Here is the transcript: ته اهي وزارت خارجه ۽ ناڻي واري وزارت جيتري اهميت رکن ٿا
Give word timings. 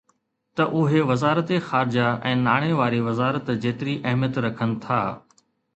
ته 0.59 0.63
اهي 0.77 1.01
وزارت 1.09 1.49
خارجه 1.69 2.07
۽ 2.31 2.41
ناڻي 2.47 2.71
واري 2.81 3.01
وزارت 3.09 3.45
جيتري 3.67 3.95
اهميت 4.07 4.33
رکن 4.47 4.69
ٿا 4.87 5.01